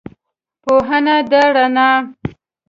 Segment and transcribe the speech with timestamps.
[0.63, 1.89] پوهنه ده رڼا